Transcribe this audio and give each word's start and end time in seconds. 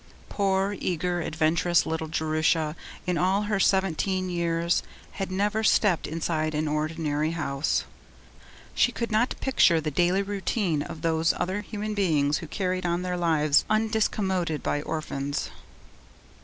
Poor, 0.29 0.75
eager, 0.79 1.21
adventurous 1.21 1.85
little 1.85 2.07
Jerusha, 2.07 2.75
in 3.05 3.19
all 3.19 3.43
her 3.43 3.59
seventeen 3.59 4.31
years, 4.31 4.81
had 5.11 5.29
never 5.31 5.63
stepped 5.63 6.07
inside 6.07 6.55
an 6.55 6.67
ordinary 6.67 7.33
house; 7.33 7.83
she 8.73 8.91
could 8.91 9.11
not 9.11 9.35
picture 9.41 9.79
the 9.79 9.91
daily 9.91 10.23
routine 10.23 10.81
of 10.81 11.03
those 11.03 11.35
other 11.37 11.61
human 11.61 11.93
beings 11.93 12.39
who 12.39 12.47
carried 12.47 12.83
on 12.83 13.03
their 13.03 13.15
lives 13.15 13.63
undiscommoded 13.69 14.63
by 14.63 14.81
orphans. 14.81 15.51